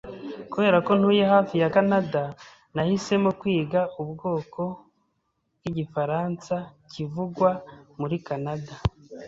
[0.51, 2.21] Kubera ko ntuye hafi ya Kanada,
[2.73, 4.61] nahisemo kwiga ubwoko
[5.57, 6.55] bwigifaransa
[6.91, 7.49] kivugwa
[7.99, 8.73] muri Kanada.